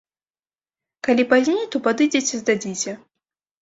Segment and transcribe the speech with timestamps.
[1.09, 3.01] Калі пазней, то падыдзеце, здадзіце.